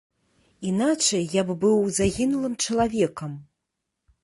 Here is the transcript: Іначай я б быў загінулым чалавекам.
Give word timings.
Іначай 0.69 1.27
я 1.39 1.43
б 1.51 1.57
быў 1.65 1.77
загінулым 1.99 2.57
чалавекам. 2.65 3.31